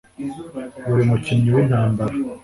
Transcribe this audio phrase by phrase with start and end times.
[0.87, 2.13] Buri mukinnyi wintambara